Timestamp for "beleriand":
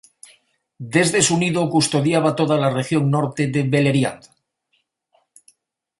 3.61-4.23